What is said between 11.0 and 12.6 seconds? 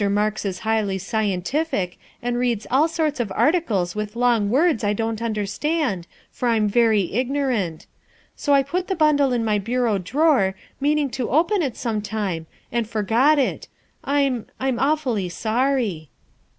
to open it sometime,